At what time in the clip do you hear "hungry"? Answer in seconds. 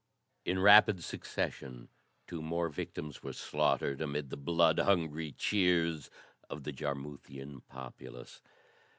4.79-5.31